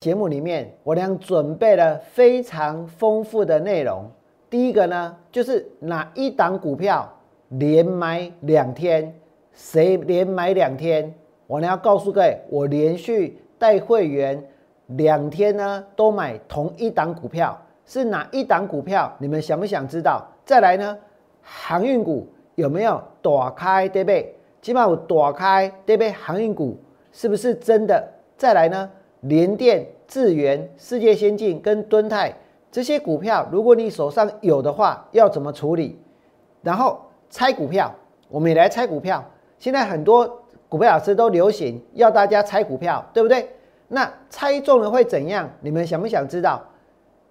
[0.00, 4.08] 节目里面，我俩准备了非常丰富的内容。
[4.48, 7.12] 第一个呢，就是哪一档股票
[7.48, 9.12] 连买两天，
[9.52, 11.12] 谁连买两天，
[11.48, 14.40] 我俩要告诉各位，我连续带会员
[14.86, 19.12] 两天呢都买同一档股票，是哪一档股票？
[19.18, 20.24] 你们想不想知道？
[20.44, 20.96] 再来呢，
[21.42, 22.24] 航运股
[22.54, 24.32] 有没有躲开对不对？
[24.62, 26.12] 起码我躲开对不对？
[26.12, 26.78] 航运股
[27.10, 28.08] 是不是真的？
[28.36, 28.88] 再来呢？
[29.20, 32.32] 联电、智源、世界先进跟敦泰
[32.70, 35.98] 这些股票，如果你手上有的话，要怎么处理？
[36.62, 37.92] 然后猜股票，
[38.28, 39.24] 我们也来猜股票。
[39.58, 43.48] 现在很多股票老师都流行要大家猜股票，对不对？
[43.88, 45.50] 那猜中了会怎样？
[45.60, 46.62] 你们想不想知道？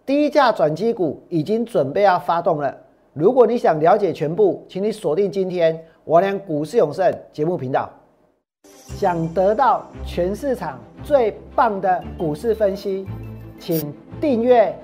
[0.06, 2.76] 低价转机股已经准备要发动了。
[3.14, 7.90] 如果你想了解全部，请你锁定今天我俩股市永胜节目频道。
[8.64, 13.08] 想得到全市场最棒的股市分析，
[13.58, 14.78] 请订阅、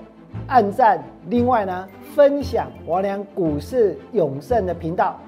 [0.46, 1.04] 按赞。
[1.26, 5.20] 另外呢，分享王良股市永胜的频道，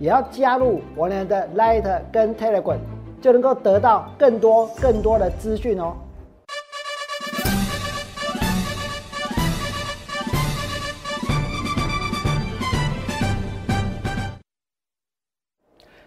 [0.00, 2.78] 也要加入王良的 Light 跟 Telegram，
[3.20, 5.94] 就能够得到更多更多的资讯哦。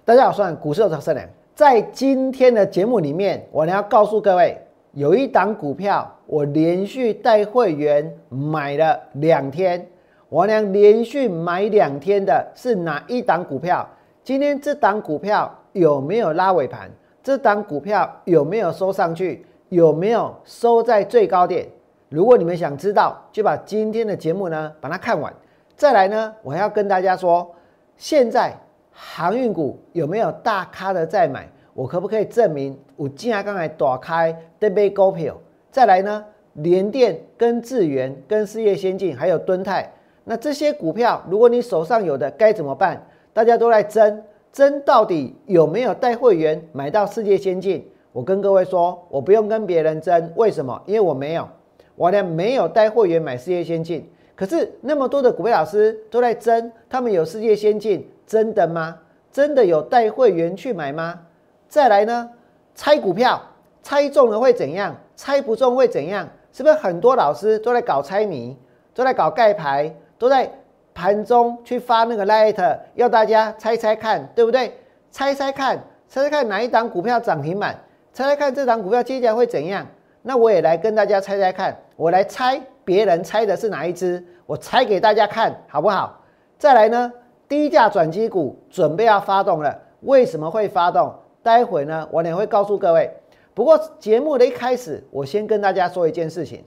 [0.03, 1.25] 大家好，我是股市有胜良。
[1.59, 4.57] 在今天的节目里面，我呢要告诉各位，
[4.93, 9.85] 有一档股票，我连续带会员买了两天，
[10.29, 13.85] 我娘连续买两天的是哪一档股票？
[14.23, 16.89] 今天这档股票有没有拉尾盘？
[17.21, 19.45] 这档股票有没有收上去？
[19.67, 21.67] 有没有收在最高点？
[22.07, 25.33] 如果你们想知道，就把今天的节目呢把它看完。
[25.75, 27.53] 再来呢，我要跟大家说，
[27.97, 28.53] 现在。
[29.01, 31.47] 航运股有没有大咖的在买？
[31.73, 35.37] 我可不可以证明我竟然刚才打开对杯股票？
[35.71, 36.25] 再来呢？
[36.55, 39.89] 联电、跟智源、跟事业先进，还有敦泰，
[40.25, 43.01] 那这些股票，如果你手上有的该怎么办？
[43.31, 47.87] 大家都来争，争到底有没有带会员买到世界先进？
[48.11, 50.81] 我跟各位说，我不用跟别人争，为什么？
[50.85, 51.47] 因为我没有，
[51.95, 54.09] 我连没有带会员买世界先进。
[54.39, 58.09] 可是那么多的股票老师都在争，他们有世界先进。
[58.25, 58.97] 真的吗？
[59.33, 61.19] 真的有带会员去买吗？
[61.67, 62.29] 再来呢？
[62.73, 63.41] 猜股票，
[63.83, 64.95] 猜中了会怎样？
[65.13, 66.25] 猜不中会怎样？
[66.53, 68.55] 是不是很多老师都在搞猜谜，
[68.93, 70.49] 都在搞盖牌，都在
[70.93, 74.71] 盘中去发那个 light，要大家猜猜看，对不对？
[75.11, 77.77] 猜猜看，猜猜看哪一档股票涨停板？
[78.13, 79.85] 猜猜看这档股票接下来会怎样？
[80.21, 86.19] 那我也来跟大家猜猜看，我来猜别人猜的是哪一只，我猜给大家看好不好？
[86.57, 87.13] 再来呢？
[87.47, 91.13] 低价转机股准备要发动了，为什么会发动？
[91.43, 93.13] 待会呢，我也会告诉各位。
[93.53, 96.63] 不过节目的一开始，我先跟大家说一件事情。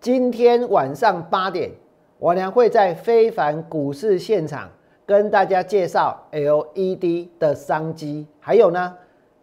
[0.00, 1.70] 今天晚上八点，
[2.18, 4.70] 我俩会在非凡股市现场
[5.04, 8.96] 跟大家介绍 LED 的商机，还有呢，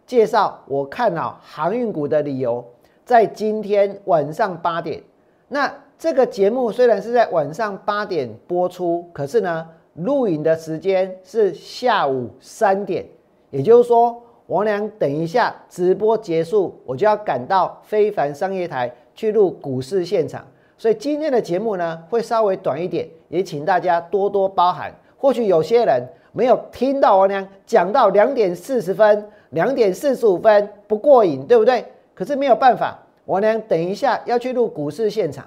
[0.06, 2.64] 介绍我看好航运股的理由。
[3.04, 5.02] 在今天晚上八点，
[5.48, 5.72] 那。
[5.96, 13.06] 这个节目虽然是在晚上八点播出，可是呢，录影的时间是下午三点，
[13.50, 20.44] 也就是说，王良等一下直播结束，我就要赶到非凡商业台去录股市现场，
[20.76, 24.92] 所以今天的节目呢会稍微短一点，也请大家多多包涵。
[25.16, 31.84] 或许有些人没有听到王良讲到两点四十分、两点四十五分不过瘾，对不对？
[32.14, 35.44] 可是没有办法，我呢等一下要去录股市现场。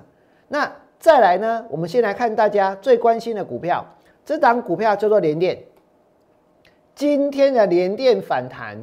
[0.47, 1.65] 那再来呢？
[1.69, 3.85] 我们先来看大家最关心的股票，
[4.25, 5.57] 这档股票叫做联电。
[6.95, 8.77] 今天的联电反弹，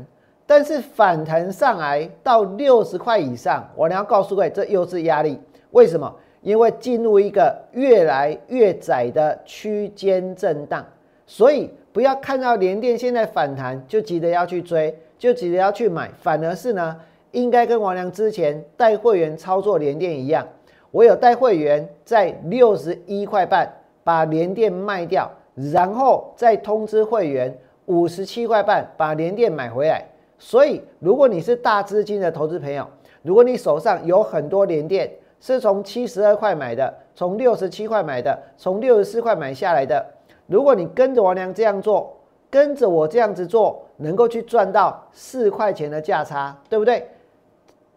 [0.46, 5.40] 但是反弹上来到六十块以上，我呢要告诉各位，这又是压力。
[5.72, 6.14] 为什么？
[6.40, 10.84] 因为进入一个越来越窄的区间震荡，
[11.26, 17.00] 所以不要看到联电现在反弹就急着要去追，就急着要去买，反而是呢，
[17.34, 20.46] 应该跟王良之前带会员操作联电一样。
[20.90, 23.68] 我有带会员在六十一块半
[24.04, 27.52] 把联电卖掉，然后再通知会员
[27.86, 30.04] 五十七块半把联电买回来。
[30.38, 32.86] 所以，如果你是大资金的投资朋友，
[33.22, 35.10] 如果你手上有很多联电
[35.40, 40.04] 是从七十二块买的，从六十七块买的，从六十四块买下来的，
[40.46, 42.14] 如果你跟着王良这样做，
[42.50, 47.04] 跟着我这样子做，能够去赚到四块钱的价差，对不对？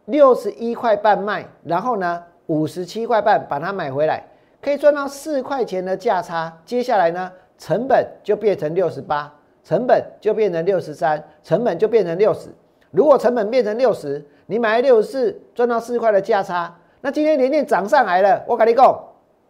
[0.08, 2.24] 六十一块半卖，然后呢？
[2.48, 4.24] 五十七块半把它买回来，
[4.62, 6.58] 可以赚到四块钱的价差。
[6.66, 9.30] 接下来呢，成本就变成六十八，
[9.66, 12.48] 成本就变成六十三，成本就变成六十。
[12.92, 18.98] 如果成本变成六十，你买六十四赚到四块的价差，那今天连电涨上来了，我跟你讲，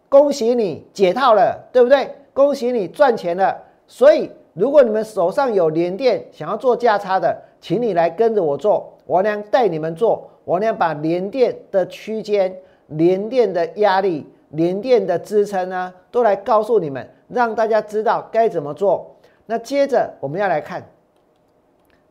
[0.09, 2.09] 恭喜你解套了，对不对？
[2.33, 3.55] 恭喜你赚钱了。
[3.85, 12.57] 所以，如果你们手上有连电想要做价差的，请你来跟着我做，我娘带你们做，我娘把连电的区间、
[12.87, 19.13] 连电的压力、连电的支撑呢，都来告诉你们，让大家知道该怎么做。
[19.45, 20.81] 那接着我们要来看，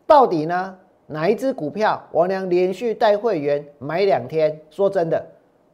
[0.07, 4.61] 到底呢哪一只股票王良连续带会员买两天？
[4.69, 5.25] 说真的，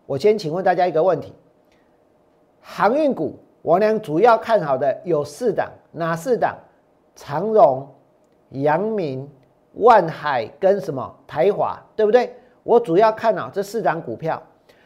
[0.06, 1.32] 我先请问大家一个问题：
[2.60, 6.56] 航运股王良主要看好的有四档，哪四档？
[7.16, 7.84] 长荣、
[8.50, 9.28] 阳明、
[9.74, 12.32] 万海跟什么台华，对不对？
[12.62, 14.42] 我主要看好这四档股票。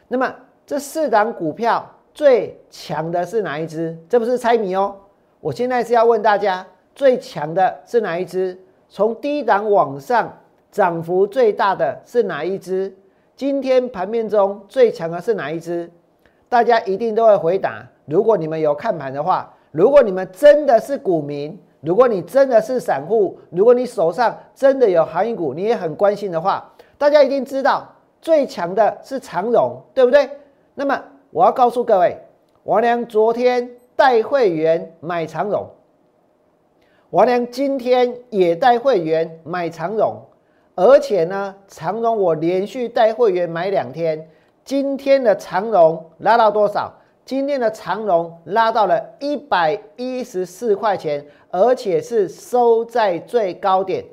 [0.08, 0.34] 那么
[0.64, 1.84] 这四档股票
[2.14, 3.96] 最强的是哪一只？
[4.08, 4.94] 这不是猜谜哦。
[5.40, 8.58] 我现在是要问大家，最强的是哪一只？
[8.88, 10.32] 从低档往上
[10.70, 12.94] 涨幅最大的是哪一只？
[13.34, 15.90] 今天盘面中最强的是哪一只？
[16.48, 17.86] 大家一定都会回答。
[18.06, 27.86] 如果你们有看盘的话，如果你们真的是股民，如果你真的是散户，如果你手上真的有航运股，你也很关心的话，大家一定知道
[28.20, 30.30] 最强的是长荣，对不对？
[30.74, 32.18] 那么我要告诉各位，
[32.64, 33.70] 王良昨天。
[33.98, 35.70] 带会员买长荣，
[37.08, 40.20] 王良今天也带会员买长荣，
[40.74, 44.28] 而且呢，长荣我连续带会员买两天，
[44.66, 46.92] 今天的长荣拉到多少？
[47.24, 54.04] 今天的长荣拉到了一百一十四块钱，而且是收在最高点，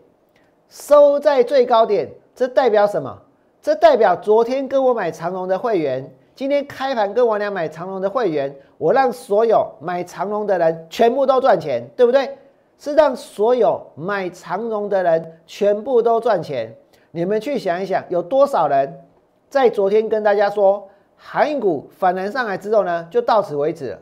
[0.70, 3.16] 收在最高点，这代表什么？
[3.62, 6.12] 这代表昨天跟我买长荣的会员。
[6.36, 12.38] 今天开盘跟我俩买长隆的会员，我让所有买长隆的人全部都赚钱，对不对？
[12.80, 16.76] 是让所有买长隆的人全部都赚钱。
[17.12, 19.00] 你们去想一想，有多少人
[19.48, 23.96] 在昨天跟大家说，航运股反弹上来之后呢，就到此为止？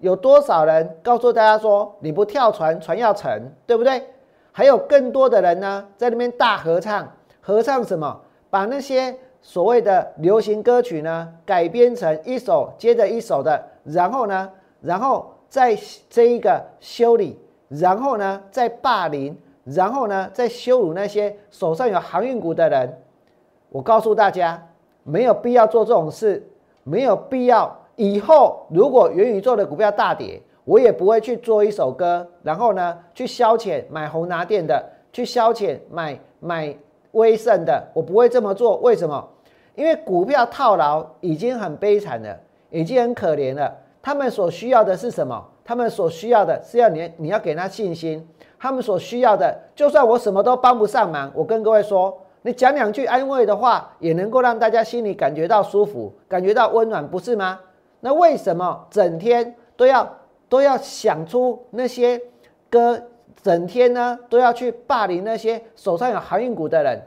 [0.00, 4.02] 有多少人告诉大家说，你不跳船，船要沉，对不对？
[4.52, 7.10] 还有更多的人呢，在那边大合唱，
[7.48, 8.20] 合唱什么？
[8.50, 9.16] 把那些。
[9.40, 14.50] 所谓的流行歌曲呢，改编成一首接着一首的，然后呢，
[14.82, 15.78] 然后在
[16.10, 19.34] 这一个修理，然后呢，再霸凌，
[19.64, 22.92] 然后呢，再羞辱那些手上有航运股的人。
[23.70, 24.60] 我告诉大家，
[25.04, 26.44] 没有必要做这种事，
[26.82, 27.74] 没有必要。
[27.94, 36.76] 以后如果元宇宙的股票大跌，我也不会去做一首歌，然后呢，去消遣买红拿电的，去消遣买买。
[37.12, 38.76] 威盛的，我不会这么做。
[38.76, 39.28] 为什么？
[39.74, 42.36] 因为股票套牢已经很悲惨了，
[42.70, 43.72] 已经很可怜了。
[44.02, 45.44] 他们所需要的是什么？
[45.64, 48.26] 他们所需要的是要你，你要给他信心。
[48.58, 57.60] 他们所需要的，就算我什么都帮不上忙，我跟各位说，你讲两句安慰的话，也能够让大家心里感觉到舒服，感觉到温暖，不是吗？
[58.00, 60.08] 那为什么整天都要
[60.48, 62.20] 都要想出那些
[62.68, 63.00] 歌？
[63.42, 67.00] 整天呢都要去霸凌那些手上有航运股的人。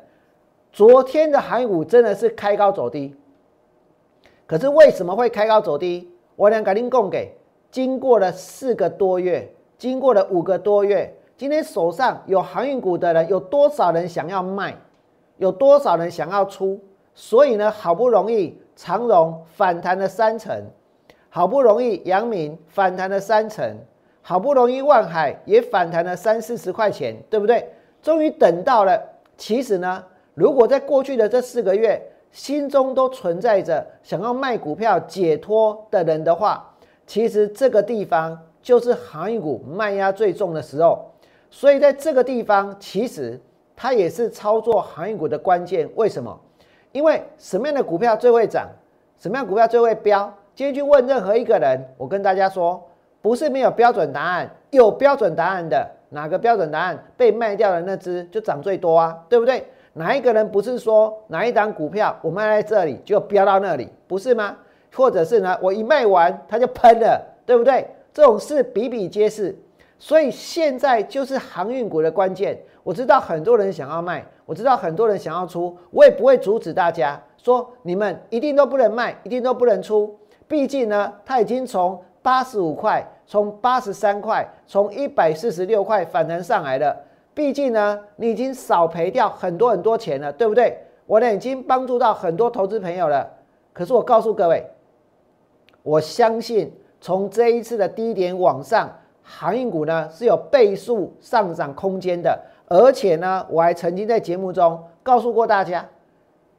[0.71, 3.13] 昨天的航运股真的是开高走低，
[4.47, 6.09] 可是为什么会开高走低？
[6.35, 7.35] 我俩赶紧供给。
[7.69, 14.75] 经过了四个多月，经过了五个多月，今天手上有航运股的人有多少人想要卖？
[15.37, 16.79] 有多少人想要出？
[17.13, 20.53] 所以呢，好不容易长荣反弹了三成，
[21.29, 23.77] 好不容易阳明反弹了三成。
[24.31, 27.67] 好不容易万海也反弹了三四十块钱，对不对？
[28.01, 28.97] 终于等到了。
[29.35, 30.01] 其实呢，
[30.35, 36.73] 如果在过去的这四个月心中都存在着想要卖股票解脱的人的话，
[37.05, 41.11] 其实这个地方就是航运股卖压最重的时候。
[41.49, 43.37] 所以在这个地方，其实
[43.75, 45.89] 它也是操作航运股的关键。
[45.95, 46.39] 为什么？
[46.93, 48.69] 因为什么样的股票最会涨？
[49.17, 50.33] 什么样股票最会飙？
[50.55, 52.81] 今天去问任何一个人，我跟大家说。
[53.21, 59.65] 不是没有标准答案，有标准答案的哪个标准答案被卖掉的那只就涨最多啊，对不对？
[59.93, 64.55] 哪一个人不是说哪一档股票我卖在这里就飙到那里，不是吗？
[64.95, 67.87] 或者是呢，我一卖完它就喷了，对不对？
[68.13, 69.57] 这种事比比皆是。
[69.99, 72.59] 所以现在就是航运股的关键。
[72.83, 80.17] 我知道很多人想要卖，我知道很多人想要出，我也不会阻止大家说你们一定都不能卖，一定都不能出。
[80.47, 86.95] 毕竟呢，它已经从八十五块，从八十三块，从一百四十六块反弹上来了。
[87.33, 90.77] 毕竟呢，你已经少赔掉很多很多钱了，对不对？
[91.05, 93.29] 我呢已经帮助到很多投资朋友了。
[93.73, 94.65] 可是我告诉各位，
[95.81, 98.89] 我相信从这一次的低点往上，
[99.23, 102.37] 航运股呢是有倍数上涨空间的。
[102.67, 105.85] 而且呢，我还曾经在节目中告诉过大家，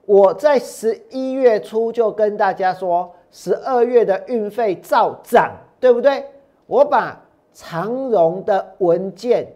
[0.05, 6.25] 我在十一月初就跟大家说，十二月的运费照涨，对不对？
[6.67, 7.21] 我把
[7.53, 9.47] 长荣的文件，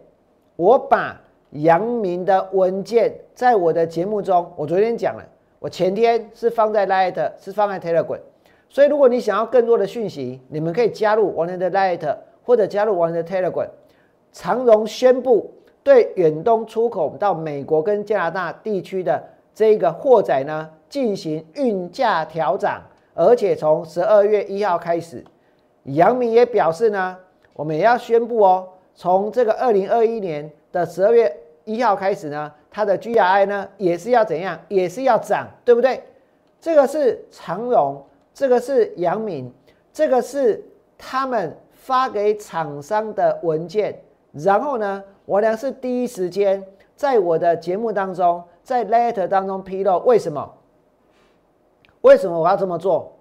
[0.57, 1.17] 我把
[1.51, 5.23] 阳明的文件，在我的节目中，我昨天讲了，
[5.59, 8.19] 我前天是放在 Light，是放在 Telegram。
[8.67, 13.69] 所以，如果你想要更多的讯息，你们可以加入王仁的 Light，或者加入王仁的 Telegram。
[14.33, 15.53] 长荣宣布。
[15.83, 22.69] 对远东出口到美国跟加拿大地区的这个货载呢，进行运价调整，
[23.17, 25.25] 而且从十二月一号开始，
[25.85, 27.17] 杨明也表示呢，
[27.53, 36.03] 我们也要宣布哦，从这个二零二一年的十二月一号开始呢，它的 GRI 呢也是要怎样，也是要涨，对不对？
[36.61, 38.05] 这个是长荣，
[38.35, 39.51] 这个是杨明，
[39.91, 40.63] 这个是
[40.95, 43.99] 他们发给厂商的文件，
[44.31, 45.03] 然后呢？
[45.25, 46.63] 我俩是第一时间
[46.95, 50.53] 在我的节目当中，在 letter 当中披露，为什么？
[52.07, 53.11] 为什么我要这么做？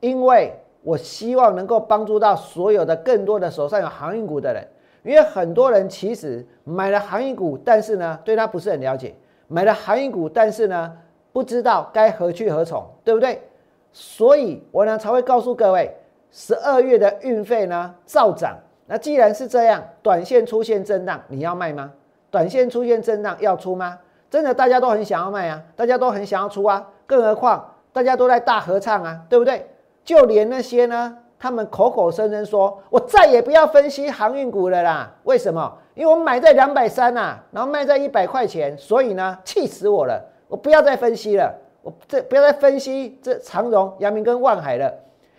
[0.00, 4.66] 因为我希望能够帮助到所有的更多的手上有航运股的人，
[5.02, 9.14] 因为很多人其实买了航运股，但是呢，对它不是很了解；
[9.48, 10.92] 买了航运股，但是呢，
[11.32, 13.42] 不知道该何去何从，对不对？
[13.90, 15.96] 所以我呢才会告诉各位，
[16.30, 18.56] 十二月的运费呢照涨。
[18.86, 21.90] 那既然是这样，短线出现震荡，你要卖吗？
[22.30, 23.98] 短线出现震荡要出吗？
[24.28, 29.66] 真的大家都很想要卖啊，大家都很想要出啊，更何况大家都在大合唱啊，对不对？
[30.04, 35.76] 就连那些呢，他们口口声声说我再也不要分析航运股了啦，为什么？
[35.94, 44.94] 因为我买在两百三呐，然后卖在一百块钱，所以呢，气死我了，我不要再分析了，我这不要再分析这长荣、阳明跟万海了，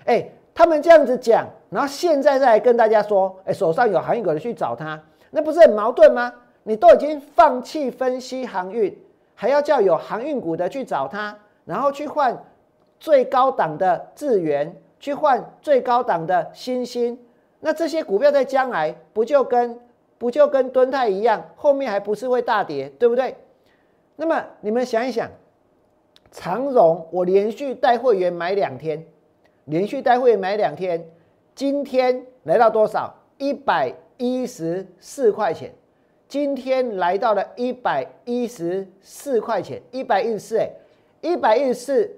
[0.06, 0.30] 哎。
[0.54, 6.32] 他们这样子讲，然后现在再来跟大家说，哎，手上有航运股的去找他，那不是很矛盾吗？
[6.64, 8.96] 你都已经放弃分析航运，
[9.34, 11.34] 还要叫有航运股的去找他，
[11.66, 12.44] 然后去换
[13.00, 17.20] 最高档的智源，去换最高档的新兴，
[17.60, 19.80] 那这些股票在将来不就跟
[20.18, 23.36] 不就跟敦泰一样，后面还不是会大跌，对不对？
[24.16, 25.30] 那么你们想一想，
[26.32, 29.06] 长荣我连续带会员买两天。
[29.66, 31.08] 连续带会买两天，
[31.54, 33.14] 今天来到多少？
[33.38, 35.74] 一百一十四块钱。
[36.28, 40.70] 今天来到了一百一十四块钱，一百一十四哎，
[41.22, 42.16] 一百一十四，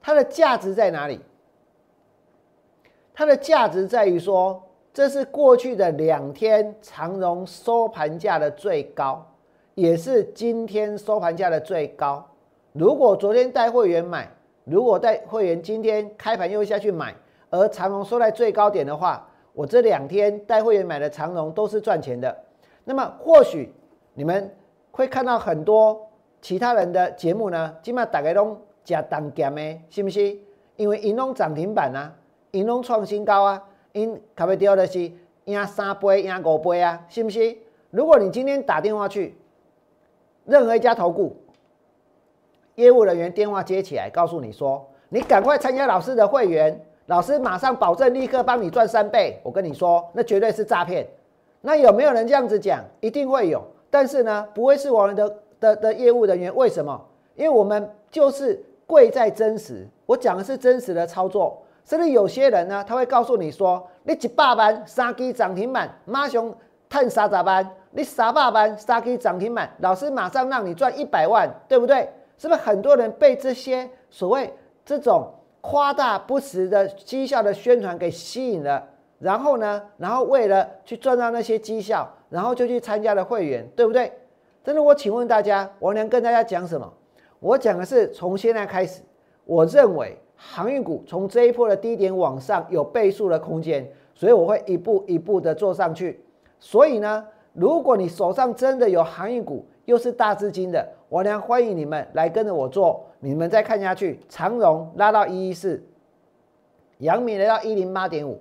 [0.00, 1.20] 它的价值在哪里？
[3.14, 4.62] 它的价值在于说，
[4.92, 9.26] 这是过去的两天长荣收盘价的最高，
[9.74, 12.24] 也是今天收盘价的最高。
[12.72, 14.30] 如果昨天带会员买，
[14.64, 17.14] 如果带会员今天开盘又下去买，
[17.48, 22.36] 而长荣收在最高点的话，我这两天带会员买的长荣都是赚钱的。
[22.84, 23.74] 那么或许
[24.12, 24.54] 你们
[24.90, 26.05] 会看到很多
[26.46, 30.38] 其他人的节目呢，起码大概都加当减的，是不是？
[30.76, 32.14] 因为银龙涨停板啊，
[32.52, 33.60] 银龙创新高啊，
[33.90, 35.10] 因卡贝掉的是
[35.46, 37.56] 赢三倍、赢五倍啊，是不是？
[37.90, 39.36] 如果你今天打电话去
[40.44, 41.36] 任何一家投顾，
[42.76, 51.08] 业务人员电话接起来，告诉你说：“你赶快参加老师的会员，老师马上保证立刻帮你赚三倍。”我跟你说，那绝对是诈骗。
[51.60, 52.84] 那有没有人这样子讲？
[53.00, 56.54] 一定会有，但是呢，不会是我们的的的业务人员。
[56.54, 57.00] 为什么？
[57.34, 59.86] 因为我们就是贵在真实。
[60.06, 61.62] 我讲的是真实的操作。
[61.84, 66.52] 甚至有些人呢，他会告诉你说：“你一百万三基涨停板，马上
[66.88, 72.08] 探三十万；你三百班三基涨停板，老师马上让你赚一百万，对不对？”
[72.38, 74.52] 是不是很多人被这些所谓
[74.84, 78.82] 这种夸大不实的绩效的宣传给吸引了？
[79.18, 84.12] 然后呢，然后为了去赚到那些绩效，然后就去参加了会员，对不对？
[84.66, 86.92] 真的，我请问大家，我能跟大家讲什么？
[87.38, 89.00] 我讲的是从现在开始，
[89.44, 96.20] 我认为航运股从这一波的低点往上有倍数的空间，所以我会一步一步的做上去。
[96.58, 100.84] 所以呢，如果你手上真的有航运股，又是大资金的。
[101.08, 105.80] 我娘欢迎你们来跟着我做，你们再看下去，长荣拉到一一四，
[106.98, 108.40] 阳明来到一零八点五，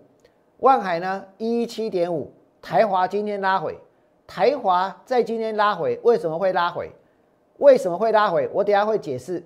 [0.58, 2.32] 万海呢一一七点五，
[2.64, 3.78] 台华今天拉回，
[4.28, 6.92] 台华在今天拉回，为什么会拉回？
[7.58, 8.50] 为什么会拉回？
[8.54, 9.44] 我等下会解释。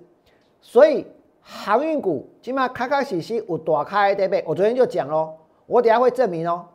[0.60, 1.06] 所以
[1.40, 4.44] 航运股起码开开始始有大开对不对？
[4.46, 5.34] 我昨天就讲喽，
[5.66, 6.66] 我等下会证明哦。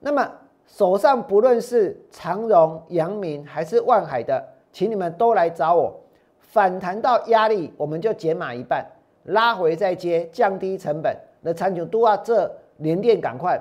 [0.00, 0.30] 那么
[0.66, 4.42] 手上不论是长荣、阳明还是万海的。
[4.72, 6.00] 请你们都来找我，
[6.38, 8.82] 反弹到压力，我们就减码一半，
[9.24, 11.14] 拉回再接，降低成本。
[11.42, 13.60] 那长久都要这连电赶快，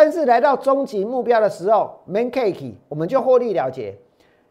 [0.00, 3.98] 但是来到终极目标的时候，main cake 我们就获利了结。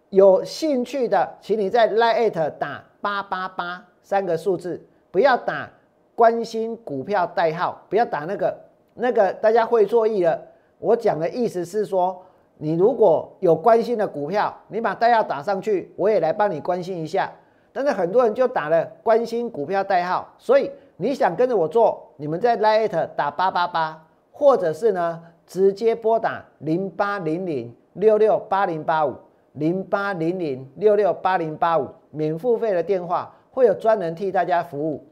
[0.10, 5.70] 有兴趣的，请你在 Line 打八八八三个数字，不要打
[6.16, 8.60] 关心股票代号，不要打那个
[8.94, 10.38] 那个，大家会错意了。
[10.80, 12.22] 我讲的意思是说，
[12.58, 17.32] 你如果有关心的股票，你把代号打上去，我也来帮你关心一下。
[17.72, 29.16] 但是很多人就打了关心股票代号，所以你想跟着我做，你们在 Line 打八八八，或者是呢直接拨打零八零零六六八零八五。
[29.54, 35.04] 零八零零六六八零八五免付费的电话，会有专人替大家服务。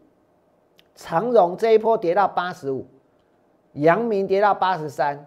[0.94, 2.86] 长荣这一波跌到八十五，
[3.74, 5.26] 阳明跌到八十三，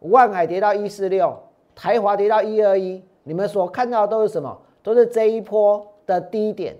[0.00, 1.34] 万海跌到一四六，
[1.74, 3.02] 台华跌到一二一。
[3.22, 4.60] 你们所看到的都是什么？
[4.82, 6.76] 都是这一波的低点。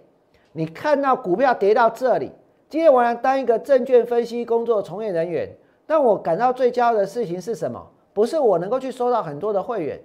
[0.52, 2.30] 你看到股票跌到这里，
[2.68, 5.48] 今天我要当一个证券分析工作从业人员，
[5.88, 7.82] 但我感到最骄傲的事情是什么？
[8.12, 9.98] 不是我能够去收到很多的会员，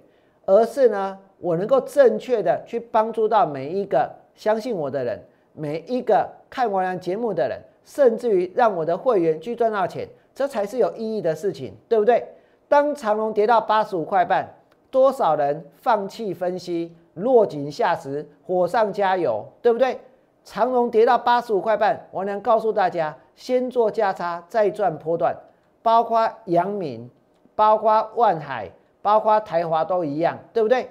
[0.46, 1.18] 而是呢？
[1.40, 5.22] 我能够正确的去帮助到每一个相信我的人，
[5.52, 12.26] 每一个看完节目的人，甚至于让我的会员去赚到钱，这才是有意义的事情，对不对？
[12.66, 14.48] 当长隆跌到八十五块半，
[14.90, 20.00] 多少人放弃分析，落井下石，火上加油，对不对？
[20.44, 25.36] 长隆跌到八十五块半，我能告诉大家，先做价差，再赚波段，
[25.84, 27.10] 包括阳明，
[27.54, 28.70] 包括万海，
[29.02, 30.88] 包括台华都一样，对不对？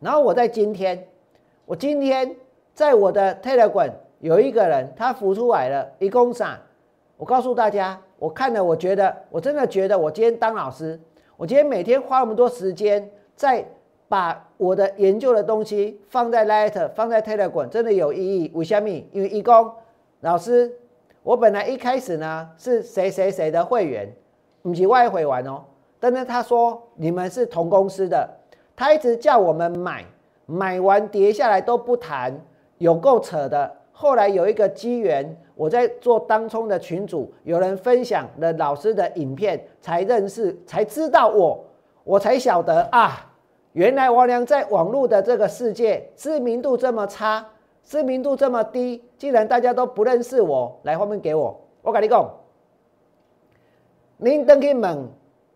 [0.00, 1.06] 然后我在今天，
[1.66, 2.34] 我今天
[2.74, 6.58] 在我的 Telegram 有一个人，他浮出来了，一共啥？
[7.16, 10.98] 我告诉大家，我看了，我觉得我真的觉得，我今天当老师，
[11.36, 13.64] 我今天每天花那么多时间在
[14.08, 18.50] 把我的研究的东西放在 Light，放在 Telegram，真的有意义。
[18.52, 18.88] 为什么？
[19.12, 19.72] 因为一共
[20.22, 20.76] 老师，
[21.22, 24.10] 我本来一开始呢是谁谁谁的会员，
[24.62, 25.62] 不是外汇玩哦，
[25.98, 28.28] 但是他说你们是同公司的。
[28.74, 30.02] 他一直叫我们买，
[30.46, 32.32] 买完跌下来都不谈，
[32.78, 33.70] 有够扯的。
[33.92, 41.62] 后来有一个机缘，我在做当冲的群主，有人分享了老师的影片，才认识，才知道我，
[42.02, 43.30] 我才晓得啊，
[43.72, 47.46] 原来王良在网络的这个世界知名度这么差，
[47.84, 50.78] 知名度这么低，既然大家都不认识我。
[50.84, 52.30] 来，画面给我，我跟你讲，
[54.16, 55.08] 您登去问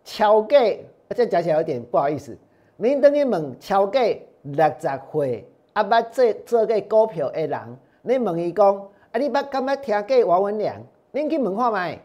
[0.05, 2.37] 乔给，这讲起来有点不好意思。
[2.77, 4.03] 您等于问超过
[4.43, 7.61] 六十岁啊，捌做做过股票的人，
[8.03, 8.77] 你问伊讲，
[9.13, 10.77] 啊，你捌敢捌听过王文良？
[11.13, 12.01] 您去问看卖，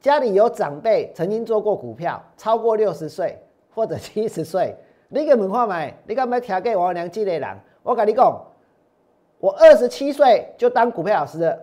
[0.00, 3.38] 家里有长辈曾经做过股票，超过六十岁
[3.74, 4.76] 或者七十岁，
[5.08, 7.48] 你去问看卖，你敢捌听过王文良这类人？
[7.82, 8.38] 我跟你讲，
[9.44, 11.58] 我二十七岁就当股票老师了，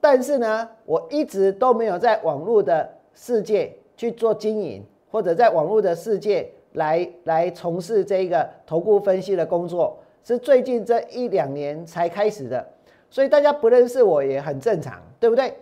[0.00, 6.50] 但是呢，我一直都没有在网络的世界去做经营，或者在网络的世界。
[6.72, 12.66] 来来从事这个投顾分析的工作，是最近这一两年才开始的，
[13.08, 15.56] 所以大家不认识我也很正常，对不对？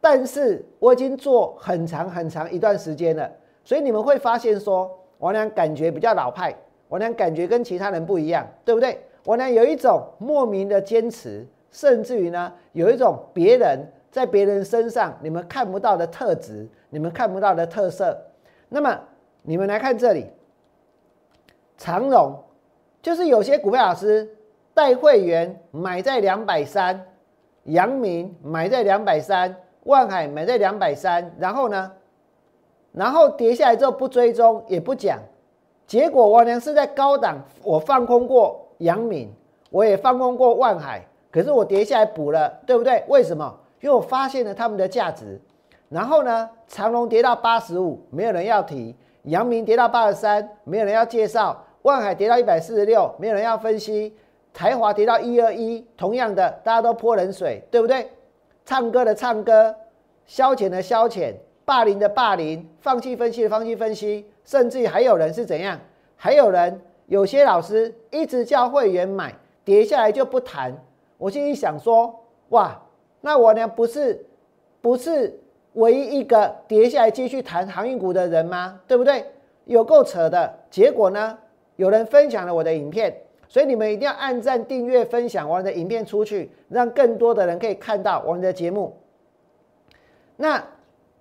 [0.00, 3.30] 但是我已经做很长很长一段时间了，
[3.62, 6.54] 所以你们会发现说，我俩感觉比较老派，
[6.88, 8.98] 我俩感觉跟其他人不一样，对不对？
[9.28, 13.78] 我呢有一种莫名的坚持，甚至于呢，有一种别人
[14.10, 18.18] 在别人身上你们看不到的特质，你们看不到的特色，
[18.70, 18.98] 那么。
[19.42, 20.26] 你们来看这里，
[21.78, 22.42] 长荣
[23.00, 24.28] 就是有些股票老师
[24.74, 27.06] 带会员买在两百三，
[27.64, 31.92] 阳明买在两百三，万海买在两百三，然后呢，
[32.92, 35.18] 然后跌下来之后不追踪也不讲，
[35.86, 39.32] 结果我呢是在高档，我放空过阳明，
[39.70, 43.04] 我也放空过万海，可是我跌下来补了，对不对？
[43.08, 43.58] 为什么？
[43.80, 45.40] 因为我发现了他们的价值。
[45.88, 48.94] 然后呢，长隆跌到八十五，没有人要提。
[49.24, 54.12] 阳明跌到八十三，没有人要介绍；万海跌到一百四十六，没有人要分析；
[54.52, 58.10] 台华跌到一二一，同样的，大家都泼冷水，对不对？
[58.64, 59.74] 唱歌的唱歌，
[60.26, 65.78] 消遣的消遣，霸凌的霸凌，放弃分析的放弃分析，甚至于还有人是怎样？
[66.16, 70.72] 还有人，有些老师一直叫会员买，跌下来就不谈。
[71.16, 72.14] 我心里想说，
[72.50, 72.80] 哇，
[73.20, 73.66] 那我呢？
[73.66, 74.24] 不是，
[74.80, 75.40] 不是。
[75.74, 78.80] 唯一一个跌下来继续谈航运股的人吗？
[78.86, 79.24] 对不对？
[79.64, 80.52] 有够扯的。
[80.70, 81.38] 结果呢？
[81.76, 83.16] 有人分享了我的影片，
[83.48, 88.96] 所以你们一定要按赞、订阅、分享我的影片出去，让更多的人可以看到我们的节目。
[90.36, 90.62] 那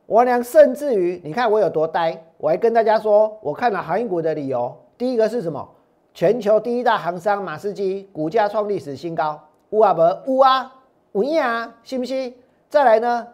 [0.05, 4.75] 我娘甚至于，你看我有多呆，我还跟大家说，我看了航运股的理由。
[4.97, 5.69] 第一个是什么？
[6.17, 10.73] 全球第一大航商马士基股价创历史新高，乌啊不乌啊，
[11.11, 12.33] 乌啊，信不信？
[12.67, 13.27] 再来呢？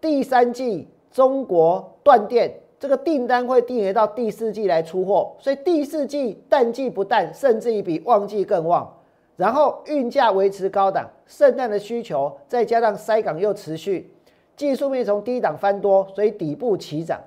[0.00, 8.92] 第三季中国断电这个订单会递延到第四季来出货，所以第四季淡季不淡，甚至于比旺季更旺。
[9.36, 14.12] 然后运价维持高档，圣诞的需求再加上塞港又持续，
[14.56, 17.20] 技术面从低档翻多，所以底部起涨。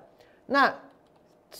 [0.46, 0.76] 那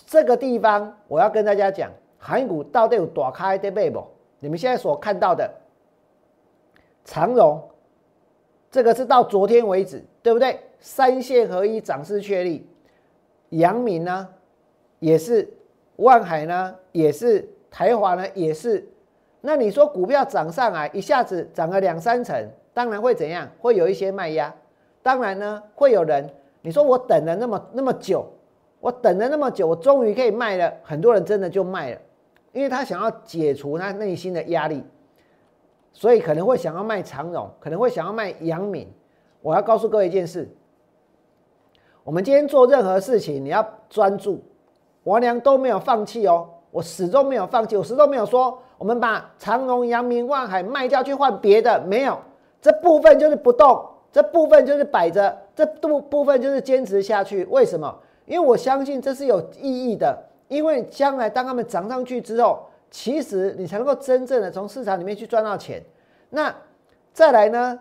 [0.06, 1.90] 这个地方我要跟大家讲，
[2.28, 4.04] 韩股到底有多开的背不？
[4.40, 5.48] 你们现在所看到的
[7.04, 7.62] 长荣，
[8.72, 10.60] 这个是到昨天为止，对不对？
[10.80, 12.68] 三线合一涨势确立，
[13.50, 14.28] 阳明呢
[14.98, 15.48] 也是，
[15.98, 18.84] 万海呢也是，台华呢也是。
[19.42, 23.48] 那你说股票涨上来，一下子涨了两三成，当然会怎样？
[23.60, 24.52] 会有一些卖压。
[25.04, 26.28] 当然呢，会有人，
[26.64, 28.28] 你说我等了那么那么久，
[28.80, 30.74] 我等了那么久，我终于可以卖了。
[30.82, 32.02] 很多人真的就卖了，
[32.56, 34.82] 因为他想要解除他内心的压力，
[35.92, 38.88] 所以可能会想要卖长荣，可能会想要卖阳敏。
[39.42, 40.50] 我要告诉各位一件事，
[42.02, 44.42] 我们今天做任何事情，你要专注。
[45.04, 48.58] 王良都没有放弃哦，我始终没有放弃，我始终没有说。
[48.78, 52.18] 我们把长荣、阳明、万海卖掉去换别的，没有
[52.62, 57.44] 这部分就是不动，这部分就是摆着，这部部分就是坚持下去。
[57.48, 57.94] 为什么？
[58.26, 60.18] 因为我相信这是有意义的。
[60.48, 65.84] 因为将来当他们涨上去之后，其实你才能够真正的从市场里面去赚到钱。
[66.30, 66.56] 那
[67.14, 67.80] 再来呢？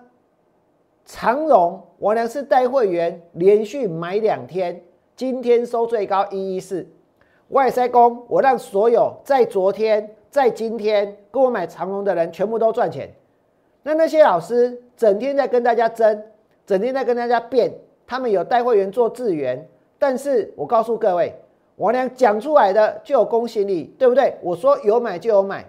[1.04, 4.82] 长荣，我呢是带会员连续买两天，
[5.14, 6.86] 今天收最高一一四。
[7.48, 10.14] 外塞工，我让所有在昨天。
[10.30, 13.08] 在今天跟我买长荣的人全部都赚钱，
[13.84, 16.24] 那那些老师整天在跟大家争，
[16.66, 17.72] 整天在跟大家辩，
[18.04, 19.64] 他们有带会员做资源，
[19.96, 21.32] 但是我告诉各位，
[21.76, 24.36] 我俩讲出来的就有公信力，对不对？
[24.42, 25.64] 我说有买就有买，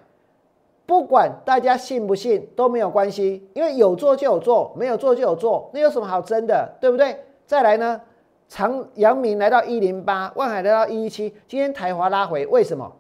[0.86, 7.18] 不管大家信不信都没有关系，因为有做就有做，没有做就有做，那有什么好争的，对不对？
[7.46, 8.00] 再来呢，
[8.48, 12.92] 长阳明来到一零八，万海来到一一七，今天台华拉回，为什么？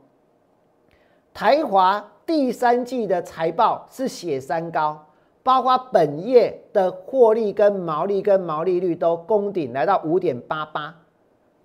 [1.33, 5.05] 台华第三季的财报是写三高，
[5.43, 10.95] 包括本业的获利跟毛利跟毛利率都攻顶来到五点八八，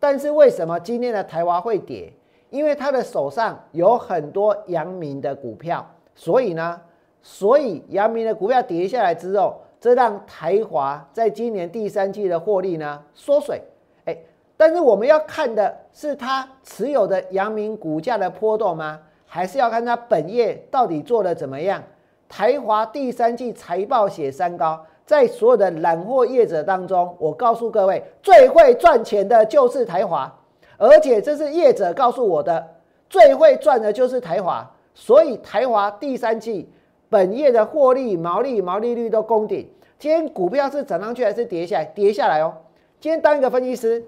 [0.01, 2.13] 但是为什么今天的台华会跌？
[2.49, 6.81] 因为他的手上有很多阳明的股票，所以呢，
[7.23, 13.63] 所以阳明的股票跌下来之后，这让台华在今年第三季的获利呢缩水。
[14.07, 14.17] 哎，
[14.57, 18.99] 但是我们要看的是他持有的阳明股价的波动吗？
[19.27, 21.81] 还是要看他本业到底做的怎么样。
[22.29, 30.33] 台华第三季财报写三高，在所有的揽货业者当中，我告诉各位，最会赚钱的就是台华，
[30.79, 32.64] 而且这是业者告诉我的，
[33.09, 34.64] 最会赚的就是台华。
[34.94, 36.70] 所以台华第三季
[37.09, 39.68] 本业的获利、毛利、毛利率都攻顶。
[39.99, 41.85] 今天股票是涨上去还是跌下来？
[41.87, 42.55] 跌下来哦。
[43.01, 44.05] 今天当一个分析师，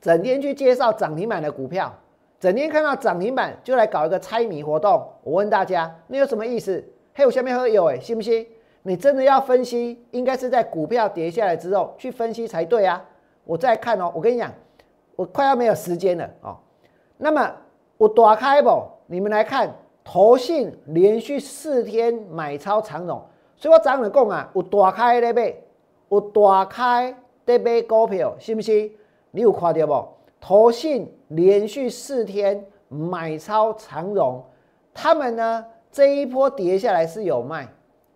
[0.00, 1.94] 整天去介绍涨停板的股票。
[2.40, 6.84] 整天看到涨停板就来搞一个猜谜活动，我问大家，那有什么意思？
[7.14, 8.44] 嘿，我下面喝有哎，信不信？
[8.86, 13.04] 你真的要分析，应该是在股票跌下来之后去分析才对啊！
[13.42, 14.52] 我再看哦，我跟你讲，
[15.16, 16.56] 我快要没有时间了哦。
[17.16, 17.52] 那么
[17.98, 18.80] 我打开不？
[19.08, 23.20] 你们来看，投信连续四天买超长融，
[23.56, 25.56] 所以我早上讲啊，我打开那边，
[26.08, 27.12] 我打开
[27.44, 28.92] 那边股票，信不信？
[29.32, 30.08] 你有看到不？
[30.40, 34.44] 投信连续四天买超长融，
[34.94, 37.66] 他们呢这一波跌下来是有卖，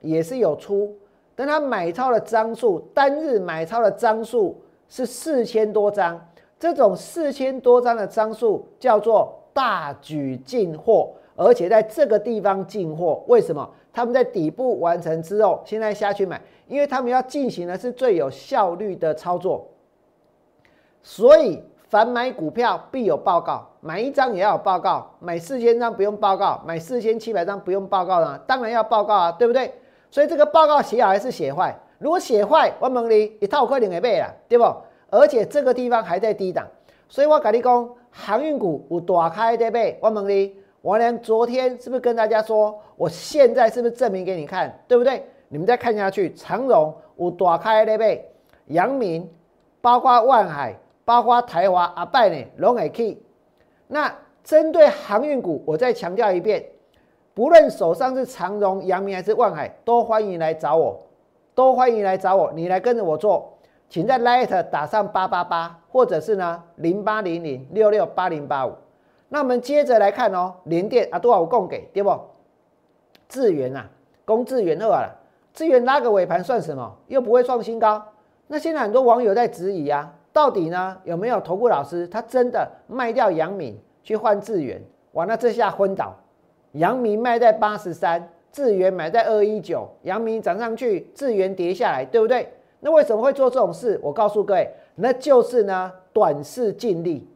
[0.00, 0.96] 也是有出，
[1.34, 6.20] 但他买超的张数，单日买超的张数是四千多张，
[6.58, 13.68] 这种四千多张的张数叫做大举进货，而且在这个地方进货，为什么？
[13.92, 19.68] 他们在底部完成之后，现在下去买，因为他们要进行的是最有效率的操作，
[21.02, 21.62] 所以。
[21.90, 28.38] 凡买股票必有报告，买一张也要有报告，买四千张不用报告，买四千七百张不用报告呢？
[28.46, 29.74] 当然要报告啊，对不对？
[30.10, 31.74] 所以这个报告写好还是写坏？
[31.98, 34.64] 如果写坏，我问你一套快点给背了，对不？
[35.10, 36.66] 而且这个地方还在低档，
[37.08, 39.98] 所以我跟你讲，航运股有大开对不对？
[40.00, 45.24] 我问你，我连昨天是不是跟大家说，我现在是不是证明给你看，对不对？
[45.48, 48.30] 你们再看下去，长荣有大开对不对？
[48.66, 49.28] 阳明，
[49.80, 50.76] 包括万海。
[51.02, 53.20] 包括台华、阿拜呢，拢会去。
[53.88, 56.64] 那针对航运股，我再强调一遍，
[57.34, 61.00] 不论手上是长荣、阳明还是万海，都欢迎来找我，
[61.54, 62.52] 都欢迎来找我。
[62.52, 63.52] 你来跟着我做，
[63.88, 68.72] 请在 Light 打上八八八，或者是呢零八零零六六八零八五。
[69.28, 72.12] 那我们接着来看哦，联电啊，多少供给对不？
[73.28, 73.88] 智源啊，
[74.24, 75.08] 供智源二啊，
[75.54, 76.96] 智源拉个尾盘算什么？
[77.06, 78.02] 又不会创新高。
[78.48, 80.12] 那现在很多网友在质疑啊。
[80.32, 84.80] 到底呢有没有投顾老师他真的卖掉阳明去换智源？
[85.12, 86.14] 哇，那这下昏倒，
[86.72, 92.48] 阳明卖在八十三，智源买在二一九，阳明涨上去，智源跌下来，对不对？
[92.80, 93.98] 那为什么会做这种事？
[94.02, 97.28] 我告诉各位，那就是呢短视尽力，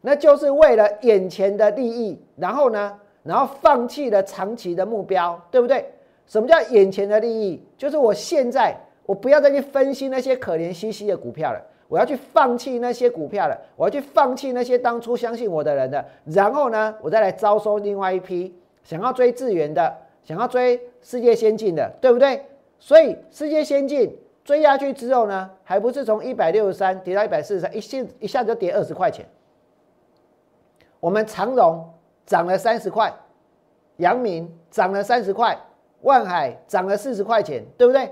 [0.00, 5.84] 那就是为了眼前的利益，然后呢，然后放弃了长期的目标，对不对？
[6.26, 7.62] 什么叫眼前的利益？
[7.76, 11.60] 就是我现在我不要再去分析那些可怜兮兮的股票了。
[11.88, 18.54] 我要去放弃那些股票了，我要去放弃那些当初相信我的人的，然后呢，我再来招收另外一批
[18.88, 22.42] 想要追智源的，想要追世界先进的，对不对？
[22.78, 29.26] 所以世界先进追下去之后呢，还不是从一百六十三跌到一百四十三，一下一下就跌二十块钱。
[31.00, 31.86] 我们长荣
[32.24, 33.12] 涨了三十块，
[33.98, 35.54] 阳明涨了三十块，
[36.00, 38.10] 万海涨了四十块钱，对不对？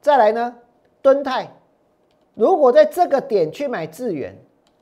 [0.00, 0.56] 再来呢，
[1.02, 1.46] 敦泰。
[2.32, 4.34] 如果在这个点去买智源，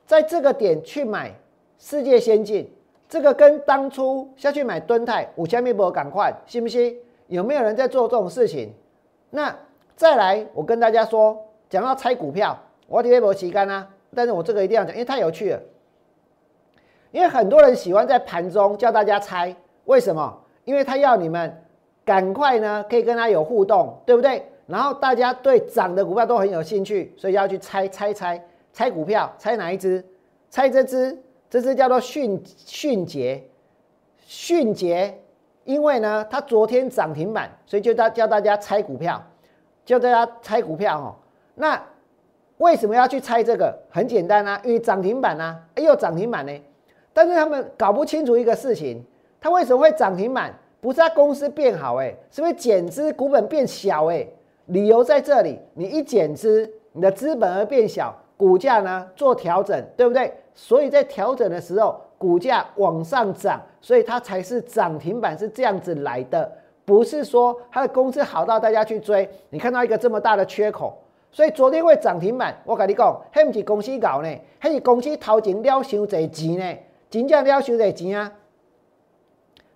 [0.05, 1.35] 在这个点去买
[1.77, 2.73] 世界先进，
[3.13, 6.97] 这个跟当初下去买敦泰五千米博赶快，信不信？
[7.27, 8.73] 有没有人在做这种事情？
[9.29, 9.55] 那
[9.95, 15.61] 再来，我跟大家说，讲到猜股票，我提微博旗杆啊，但是我这个一定要讲，因为太有趣了。
[17.11, 20.35] 因为很多人喜欢在盘中叫大家猜，为什么？
[20.65, 21.55] 因为他要你们
[22.03, 24.43] 赶快呢，可以跟他有互动，对不对？
[24.65, 30.03] 然后大家对涨的股票都很有兴趣，所以要去猜猜猜猜股票，猜哪一只？
[30.49, 31.15] 猜这只，
[31.53, 33.43] 这只叫做迅迅捷，
[34.25, 35.15] 迅捷，
[35.65, 39.23] 因为呢它昨天涨停板，所以就大叫大家猜股票，
[39.85, 41.13] 叫大家猜股票哦。
[41.53, 41.79] 那
[42.57, 43.71] 为什么要去猜这个？
[43.91, 46.51] 很简单啊，因为涨停板啊，哎呦涨停板呢，
[47.13, 49.05] 但是他们搞不清楚一个事情，
[49.39, 50.51] 它为什么会涨停板？
[50.81, 54.25] 不是它公司变好哎，是因为减资股本变小哎。
[54.65, 60.33] 理由在这里，你一减资，你的资本额变小，股价呢做调整，对不对？
[60.55, 66.51] 所以在调整的时候，股价往上涨，所以它才是涨停板是这样子来的，
[66.85, 69.29] 不是说它的公司好到大家去追。
[69.49, 70.97] 你看到一个这么大的缺口，
[71.31, 72.55] 所以昨天会涨停板。
[72.65, 76.77] 我跟你讲，还不是公司搞呢，还是公司掏钱了收这钱呢，
[77.09, 78.31] 真正了收这钱啊。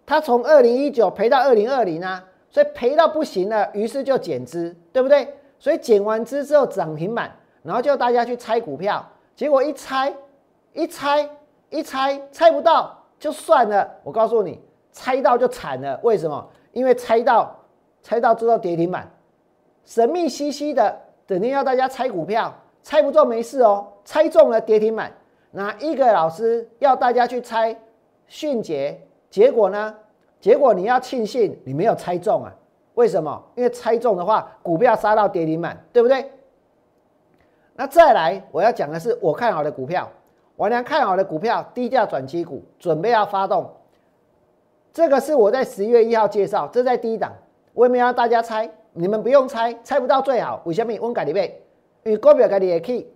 [0.05, 2.23] 他从二零一九赔到二零二零啊。
[2.49, 5.27] 所以赔到不行了，于是就减资，对不对？
[5.59, 7.29] 所以减完资之后涨停板，
[7.61, 10.11] 然后叫大家去猜股票，结果一猜，
[10.77, 11.27] 一猜，
[11.71, 13.89] 一猜，猜不到就算了。
[14.03, 14.61] 我告诉你，
[14.91, 15.99] 猜到就惨了。
[16.03, 16.47] 为什么？
[16.71, 17.51] 因为猜到，
[18.03, 19.11] 猜到之后跌停板，
[19.83, 25.11] 神秘兮兮的，整天要大家猜股票，猜不中没事哦，猜中了跌停板。
[25.49, 27.75] 那一个老师要大家去猜
[28.27, 29.95] 迅捷，结果呢？
[30.39, 32.53] 结果你要庆幸你没有猜中啊？
[32.93, 33.43] 为什么？
[33.55, 36.31] 因为猜中的话，股票杀到跌停板，对不对？
[37.73, 40.07] 那再来，我要讲的是我看好的股票，
[40.57, 43.71] 我俩看好的股票，低价转机股，准备要发动。
[44.91, 47.31] 这个是我在十一月一号介绍，这在第一档，
[47.73, 50.59] 我也没让大家猜，你们不用猜，猜不到最好。
[50.65, 50.91] 为什么？
[50.99, 51.61] 温改里背，
[52.03, 53.07] 因为股票改里也可以，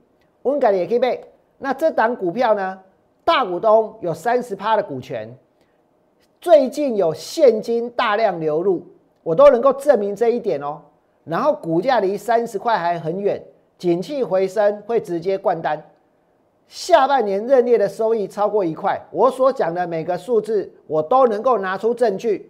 [0.43, 1.19] 温改里也可以背。
[1.57, 2.79] 那这档股票呢？
[3.23, 5.35] 大股东有三十趴的股权。
[6.39, 8.85] 最近有现金大量流入，
[9.23, 10.79] 我都能够证明这一点哦。
[11.23, 13.43] 然后股价离三十块还很远，
[13.79, 15.83] 景气回升会直接灌单。
[16.71, 22.49] 下半年认列的收益超过一块，我所讲的每个数字我都能够拿出证据，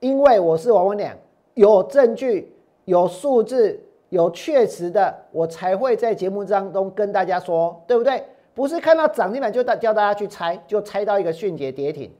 [0.00, 1.16] 因为我是王文良，
[1.54, 8.22] 有证据、有数字、有确实的，我才会在节目当中跟大家说，对不对？
[8.54, 12.12] 不是看到涨停板就大叫大家去猜，就猜到一个迅捷跌停。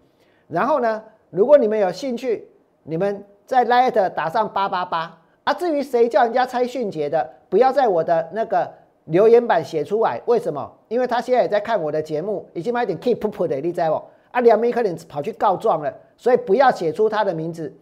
[0.48, 1.02] 然后呢？
[1.28, 2.48] 如果你们有兴趣，
[2.84, 5.52] 你们在 Light 打上八八八啊。
[5.52, 8.72] 至于谁叫人家猜迅捷的，不要在我的那个
[9.04, 10.20] 留言板写出来。
[10.26, 10.70] 为什么？
[10.88, 14.02] 因为他现在也在看我的节目，已经买点 keep up 的，你知不？
[14.30, 17.72] 啊，两名可能跑去告状了，所以不要写出他的名字。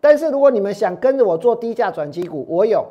[0.00, 2.86] 但是如果你们想跟着我做低价转机股，我有，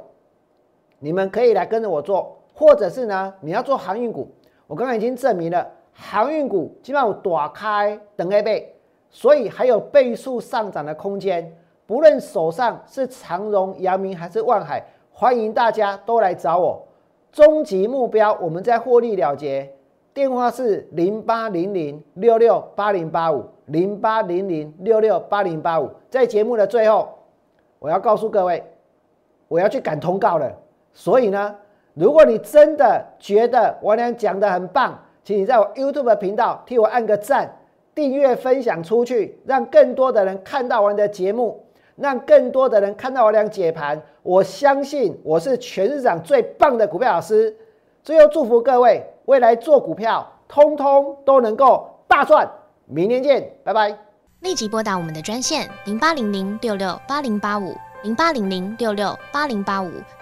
[1.00, 4.30] 你们可以来跟着我做，或者是呢，你要做航运股，
[4.68, 8.70] 我刚刚已经证明了，航运股基本上打开等 A 倍。
[9.16, 16.84] 所以还有倍数上涨的空间，不论手上是长荣、阳明还是万海，欢迎大家都来找我。
[17.34, 19.68] 终极目标，我们在获利了结。
[20.14, 25.90] 电话是零八零零六六八零八五零八零零六六八零八五。
[26.12, 27.10] 在节目的最后，
[27.80, 28.64] 我要告诉各位，
[29.48, 30.56] 我要去赶通告了。
[30.94, 31.56] 所以呢，
[31.96, 37.52] 如果你真的觉得我俩讲的很棒，请你在我 YouTube 频道替我按个赞。
[37.96, 41.63] 订阅分享出去，让更多的人看到我的节目，
[41.96, 44.02] 让更多的人看到我俩解盘。
[44.22, 47.56] 我相信我是全市场最棒的股票老师。
[48.04, 52.50] 最后祝福各位未来做股票，通通都能够大赚。
[52.86, 53.98] 明年见，拜拜。
[54.42, 59.90] 立即拨打我们的专线零八零零六六八零八五零八零零六六八零八五